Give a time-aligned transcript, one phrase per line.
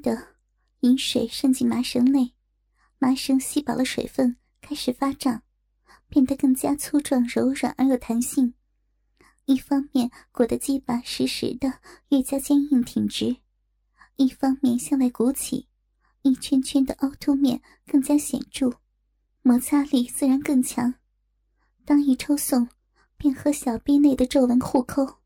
[0.00, 0.36] 的，
[0.80, 2.34] 饮水渗进麻绳内，
[2.98, 5.42] 麻绳吸饱了水分，开始发胀，
[6.08, 8.54] 变得更加粗壮、柔软而有弹性。
[9.46, 11.80] 一方面裹得鸡巴实实的，
[12.10, 13.36] 越加坚硬挺直；
[14.16, 15.68] 一方面向外鼓起，
[16.22, 18.74] 一圈圈的凹凸面更加显著，
[19.42, 20.94] 摩擦力自然更强。
[21.84, 22.68] 当一抽送，
[23.16, 25.18] 便和小臂内的皱纹互扣。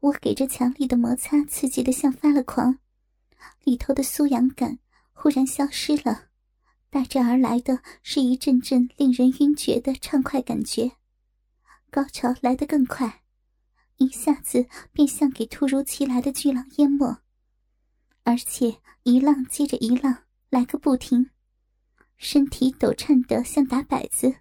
[0.00, 2.78] 我给这强力的摩擦刺激的像发了狂，
[3.64, 4.78] 里头的酥痒感
[5.12, 6.28] 忽然消失了，
[6.90, 10.92] 带着而来的是一阵阵令人晕厥的畅快感觉，
[11.90, 13.22] 高潮来得更快。
[13.96, 17.18] 一下子便像给突如其来的巨浪淹没，
[18.24, 21.30] 而且一浪接着一浪来个不停，
[22.16, 24.34] 身体抖颤得像打摆子。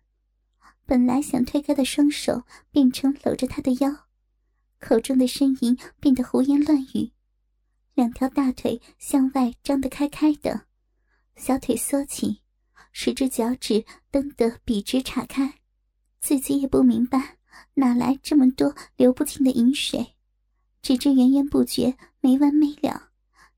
[0.85, 4.07] 本来想推开的双手变成搂着他的腰，
[4.79, 7.11] 口中的呻吟变得胡言乱语，
[7.95, 10.65] 两条大腿向外张得开开的，
[11.35, 12.41] 小腿缩起，
[12.91, 15.59] 十只脚趾蹬得笔直岔开，
[16.19, 17.37] 自己也不明白。
[17.75, 20.15] 哪来这么多流不尽的饮水？
[20.81, 23.09] 只知源源不绝，没完没了。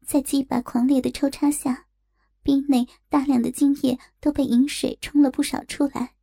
[0.05, 1.87] 在鸡巴狂烈的抽插下，
[2.43, 6.15] 壁内大量的精液都被饮水冲了不少出来，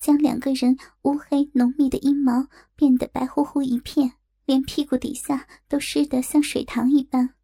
[0.00, 4.14] 将两个人乌黑浓密的阴毛变得白乎乎一片，
[4.50, 7.36] 连屁股底下都湿得像水塘一般。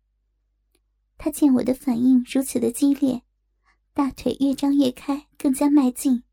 [1.16, 3.22] 他见我的反应如此的激烈，
[3.94, 6.24] 大腿越张越开，更加迈进，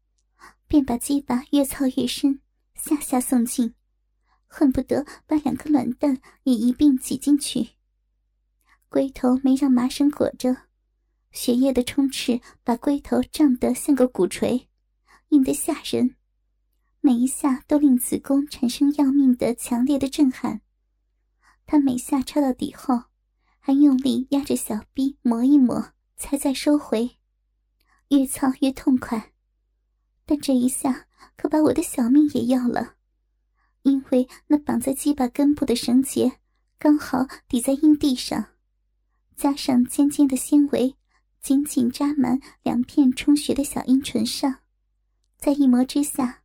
[0.67, 2.39] 便把鸡巴越操越深。
[2.73, 3.75] 下下送进，
[4.47, 7.75] 恨不得把两颗卵蛋也一并挤进去。
[8.89, 10.57] 龟头没让麻绳裹着，
[11.29, 14.69] 血液的充斥把龟头胀得像个鼓槌，
[15.29, 16.15] 硬得吓人。
[17.05, 20.61] 每一下都令子宫产生要命的强烈的震撼。
[21.65, 23.03] 他每下插到底后，
[23.59, 27.17] 还用力压着小臂磨一磨，才再收回。
[28.07, 29.33] 越操越痛快，
[30.25, 31.07] 但这一下。
[31.35, 32.95] 可把我的小命也要了，
[33.81, 36.39] 因为那绑在鸡巴根部的绳结
[36.77, 38.47] 刚好抵在阴蒂上，
[39.35, 40.95] 加上尖尖的纤维
[41.41, 44.59] 紧紧扎满两片充血的小阴唇上，
[45.37, 46.42] 在一磨之下，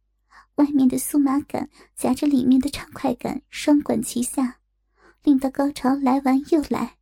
[0.58, 4.58] 外面的酥麻感夹着里面的畅快感双管齐下，
[5.24, 6.96] 令到高潮来完又来，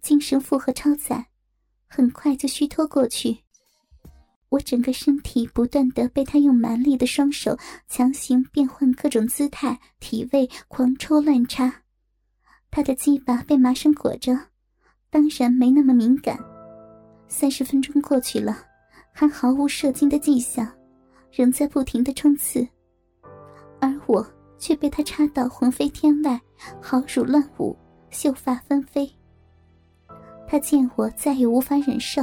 [0.00, 1.26] 精神负荷超载，
[1.86, 3.38] 很快就虚脱过去。
[4.48, 11.82] 我整个身体不断的被他用蛮力的双手强行变换各种姿态、体位，狂抽乱插。
[12.70, 14.38] 他的鸡巴被麻绳裹着，
[15.10, 16.38] 当然没那么敏感。
[17.28, 18.56] 三十分钟过去了，
[19.12, 20.72] 还毫无射精的迹象，
[21.32, 22.66] 仍在不停的冲刺，
[23.84, 24.26] 而我
[24.58, 26.40] 却被他插到魂飞天外，
[26.80, 27.76] 好辱乱舞，
[28.08, 29.10] 秀发纷飞。
[30.48, 32.22] 他见我再也无法忍受，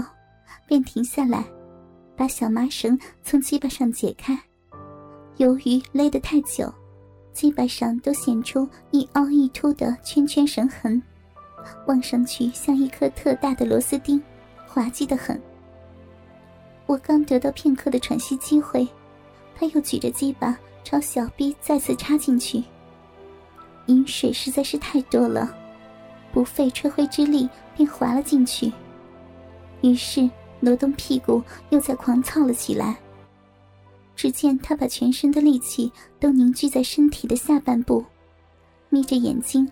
[0.67, 1.45] 便停下来。
[2.15, 4.37] 把小麻绳从鸡巴上解开，
[5.37, 6.71] 由于勒得太久，
[7.31, 11.01] 鸡巴上都显出一凹一凸的圈圈绳痕，
[11.87, 14.21] 望上去像一颗特大的螺丝钉，
[14.67, 15.39] 滑稽的很。
[16.85, 18.87] 我刚得到片刻的喘息机会，
[19.55, 22.63] 他又举着鸡巴朝小臂再次插进去，
[23.87, 25.55] 饮水实在是太多了，
[26.31, 28.71] 不费吹灰之力便滑了进去，
[29.81, 30.29] 于是。
[30.63, 31.41] 挪动屁股，
[31.71, 32.95] 又在狂操了起来。
[34.15, 38.05] 只见他把全身的力气都凝聚在身体的下半部，
[38.89, 39.67] 眯着眼睛，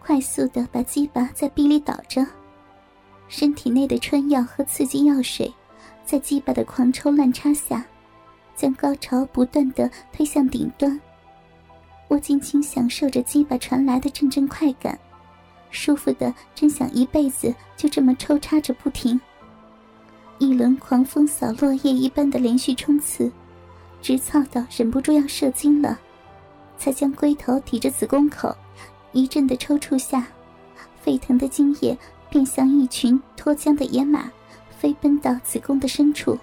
[0.00, 2.26] 快速的把鸡巴在逼里倒着。
[3.26, 5.50] 身体内的春药和刺激药水，
[6.04, 7.82] 在鸡巴的狂抽乱插下，
[8.56, 11.00] 将高潮不断的推向顶端。
[12.08, 14.98] 我尽情享受着鸡巴传来的阵阵快感，
[15.70, 19.20] 舒服的真想一辈子就这么抽插着不停。
[20.38, 23.32] 一轮狂风扫落叶一般的连续冲刺，
[24.02, 25.98] 直操到忍不住要射精了，
[26.76, 28.54] 才将龟头抵着子宫口，
[29.12, 30.26] 一阵的抽搐下，
[31.02, 31.96] 沸腾的精液
[32.28, 34.30] 便像一群脱缰的野马，
[34.76, 36.38] 飞奔到子宫的深处。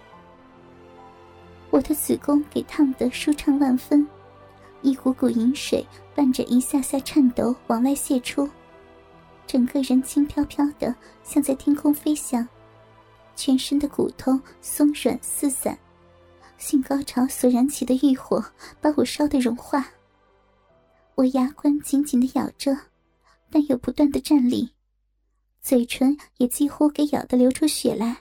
[1.72, 4.06] 我的子宫给烫得舒畅万分，
[4.82, 8.48] 一股股饮水伴着一下下颤抖往外泄出，
[9.48, 12.48] 整个人轻飘飘的，像在天空飞翔。
[13.38, 15.76] 全身的骨头松软四散，
[16.58, 18.44] 性高潮所燃起的欲火
[18.82, 19.88] 把我烧得融化。
[21.16, 22.78] 我牙关紧紧的咬着，
[23.50, 24.72] 但又不断的站立，
[25.62, 28.18] 嘴唇也几乎给咬得流出血来。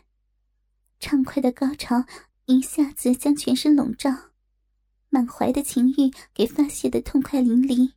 [1.01, 2.05] 畅快的高潮
[2.51, 4.11] 一下子将全身笼罩，
[5.09, 7.93] 满怀的情欲给发泄的痛快淋漓，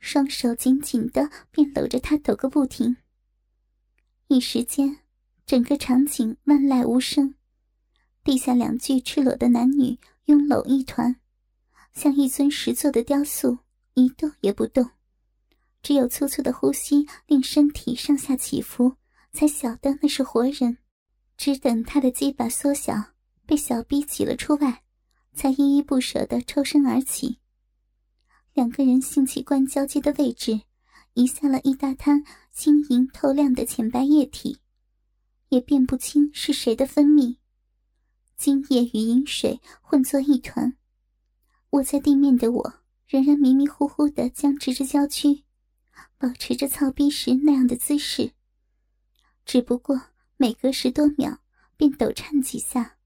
[0.00, 2.96] 双手紧紧的便搂着他抖个不停。
[4.26, 4.98] 一时间。
[5.44, 7.34] 整个场景万籁无声，
[8.22, 11.16] 地下两具赤裸的男女拥搂一团，
[11.92, 13.58] 像一尊石做的雕塑，
[13.94, 14.88] 一动也不动，
[15.82, 18.96] 只有粗粗的呼吸令身体上下起伏，
[19.32, 20.78] 才晓得那是活人。
[21.36, 22.94] 只等他的鸡巴缩小，
[23.46, 24.82] 被小逼挤了出外，
[25.34, 27.38] 才依依不舍地抽身而起。
[28.54, 30.60] 两个人性器官交接的位置，
[31.14, 34.58] 遗下了一大滩晶莹透亮的浅白液体。
[35.48, 37.36] 也辨不清是谁的分泌，
[38.38, 40.78] 精液与饮水混作一团。
[41.70, 42.74] 卧在地面的我，
[43.06, 45.44] 仍然迷迷糊糊的僵直着娇躯，
[46.16, 48.32] 保持着操逼时那样的姿势。
[49.44, 50.00] 只不过
[50.38, 51.38] 每隔十多秒
[51.76, 52.96] 便抖颤几下，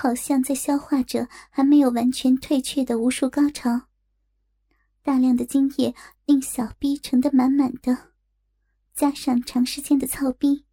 [0.00, 3.88] 好像在消化着还没有完全退却的无数高潮。
[5.02, 5.92] 大量的精液
[6.24, 8.12] 令小逼盛得满满的，
[8.94, 10.64] 加上长时间的操逼。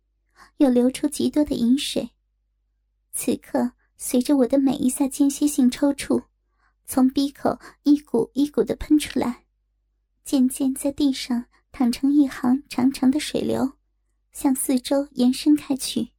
[0.58, 2.12] 又流出极多的饮水，
[3.14, 6.26] 此刻随着我的每一下间歇性抽搐，
[6.86, 9.46] 从鼻口一股一股的喷出来，
[10.24, 13.74] 渐渐在地上淌成一行长长的水流，
[14.32, 16.15] 向四周延伸开去。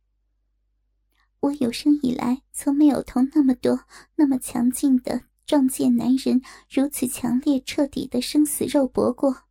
[1.46, 3.80] 我有生以来从没有同那么多、
[4.14, 6.40] 那么强劲的壮健男人
[6.70, 9.44] 如此强烈、彻底的生死肉搏过。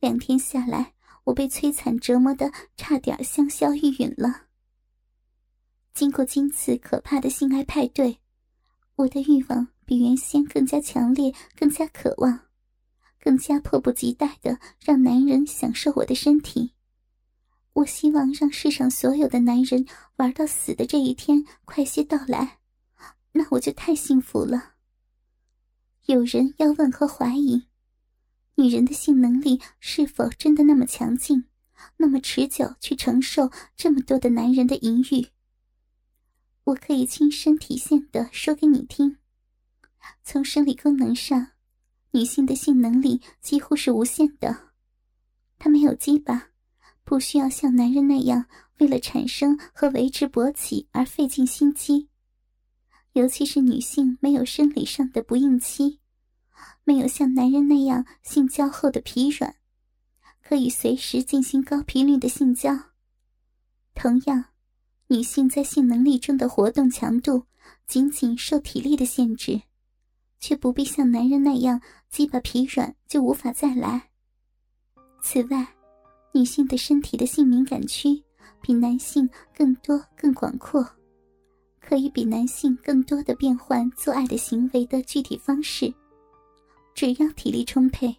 [0.00, 0.94] 两天下来。
[1.24, 4.46] 我被摧残折磨的差点香消玉殒了。
[5.94, 8.18] 经过今次可怕的性爱派对，
[8.96, 12.48] 我的欲望比原先更加强烈，更加渴望，
[13.20, 16.72] 更加迫不及待的让男人享受我的身体。
[17.74, 19.86] 我希望让世上所有的男人
[20.16, 22.58] 玩到死的这一天快些到来，
[23.32, 24.74] 那我就太幸福了。
[26.06, 27.64] 有人要问和怀疑。
[28.56, 31.44] 女人的性能力是否真的那么强劲，
[31.96, 35.28] 那么持久，去承受这么多的男人的淫欲？
[36.64, 39.16] 我可以亲身体现的说给你听。
[40.22, 41.52] 从生理功能上，
[42.10, 44.72] 女性的性能力几乎是无限的。
[45.58, 46.50] 她没有鸡巴，
[47.04, 48.46] 不需要像男人那样
[48.78, 52.08] 为了产生和维持勃起而费尽心机。
[53.12, 56.00] 尤其是女性没有生理上的不应期。
[56.84, 59.56] 没有像男人那样性交后的疲软，
[60.42, 62.76] 可以随时进行高频率的性交。
[63.94, 64.46] 同样，
[65.08, 67.46] 女性在性能力中的活动强度
[67.86, 69.62] 仅仅受体力的限制，
[70.40, 74.10] 却不必像男人那样鸡巴疲软就无法再来。
[75.20, 75.66] 此外，
[76.32, 78.22] 女性的身体的性敏感区
[78.60, 80.86] 比男性更多更广阔，
[81.80, 85.92] 可以比男性更多的变换做爱的行为的具体方式。
[86.94, 88.14] 只要体力充沛，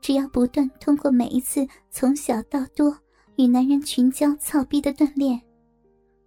[0.00, 2.96] 只要不断通过每一次从小到多
[3.36, 5.40] 与男人群交操逼的锻炼，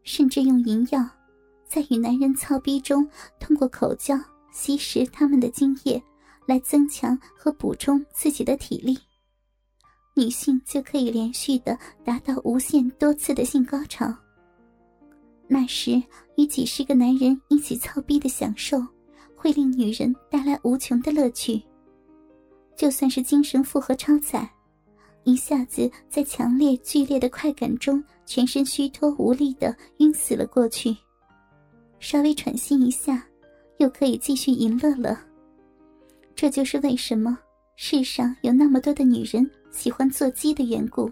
[0.04, 1.10] 甚至用淫药
[1.66, 3.08] 在与男人操逼中
[3.40, 4.16] 通过口交
[4.52, 6.02] 吸食他们的精液，
[6.46, 8.98] 来增强和补充自己的体力，
[10.20, 14.14] 女性就可以连续的达到无限多次的性高潮。
[15.48, 16.02] 那时
[16.36, 18.86] 与几十个男人一起操逼的享受，
[19.34, 21.62] 会令女人带来无穷的乐趣。
[22.76, 24.48] 就算是精神负荷超载，
[25.24, 30.94] 一下子在强烈剧烈的快感中，全身虚脱无力的晕死了过去。
[32.00, 33.26] 稍微喘息一下，
[33.78, 35.18] 又可以继续淫乐了。
[36.36, 37.40] 这就是为什么
[37.78, 41.12] 世上有那么多的女人喜欢做鸡的缘故。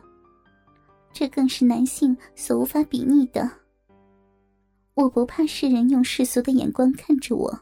[1.13, 3.49] 这更是男性所无法比拟的。
[4.93, 7.59] 我不怕世人用世俗的眼光看着我，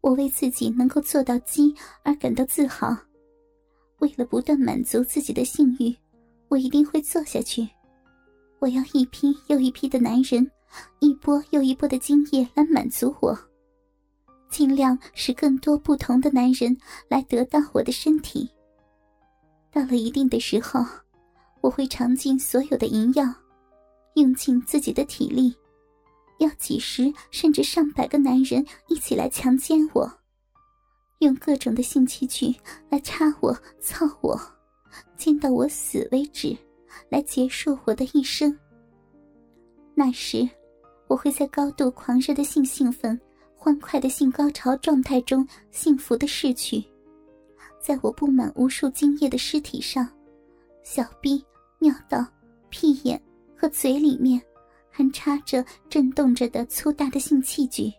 [0.00, 2.96] 我为自己能够做到鸡而感到自豪。
[3.98, 5.94] 为了不断满足自己的性欲，
[6.48, 7.68] 我一定会做下去。
[8.58, 10.48] 我要一批又一批的男人，
[11.00, 13.36] 一波又一波的精液来满足我，
[14.48, 16.76] 尽量使更多不同的男人
[17.08, 18.50] 来得到我的身体。
[19.72, 20.84] 到了一定的时候，
[21.60, 23.24] 我会尝尽所有的淫药，
[24.14, 25.54] 用尽自己的体力，
[26.38, 30.10] 要几十甚至上百个男人一起来强奸我。
[31.20, 32.54] 用各种的性器具
[32.88, 34.40] 来插我、操我，
[35.16, 36.56] 见到我死为止，
[37.10, 38.58] 来结束我的一生。
[39.94, 40.48] 那时，
[41.06, 43.20] 我会在高度狂热的性兴奋、
[43.54, 46.82] 欢快的性高潮状态中幸福的逝去。
[47.80, 50.06] 在我布满无数精液的尸体上，
[50.82, 51.44] 小臂、
[51.78, 52.26] 尿道、
[52.68, 53.20] 屁眼
[53.56, 54.40] 和嘴里面，
[54.90, 57.92] 还插着震动着的粗大的性器具。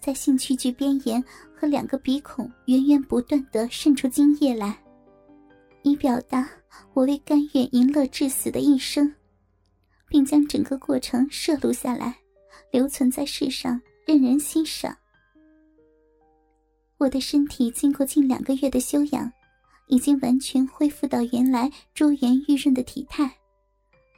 [0.00, 1.22] 在性器具边沿
[1.54, 4.82] 和两个鼻孔源源不断的渗出精液来，
[5.82, 6.48] 以表达
[6.94, 9.12] 我为甘愿淫乐至死的一生。
[10.10, 12.16] 并将整个过程摄录下来，
[12.70, 14.96] 留存在世上，任人欣赏。
[16.98, 19.32] 我的身体经过近两个月的修养，
[19.86, 23.38] 已经完全恢复到原来珠圆玉润的体态，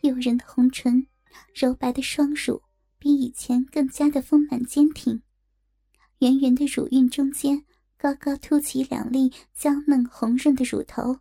[0.01, 1.07] 诱人的红唇，
[1.55, 2.63] 柔白的双乳，
[2.99, 5.21] 比以前更加的丰满坚挺。
[6.21, 7.63] 圆圆的乳晕中间，
[7.99, 11.19] 高高凸起两粒娇嫩红润的乳头，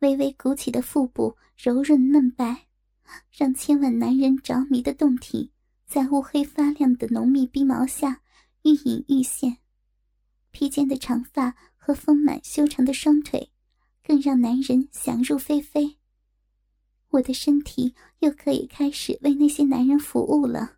[0.00, 2.66] 微微鼓起的腹部柔润嫩白，
[3.30, 5.52] 让千万男人着迷的胴体，
[5.86, 8.20] 在乌黑发亮的浓密逼毛下
[8.62, 9.58] 愈隐愈现。
[10.54, 13.50] 披肩的长发和丰满修长的双腿，
[14.04, 15.96] 更让男人想入非非。
[17.10, 20.76] 我的身体又可以开始为那些男人服务了，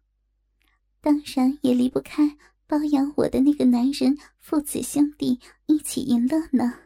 [1.02, 6.85] 当然也离不开包养我的那个男人父子兄弟一起淫乐呢。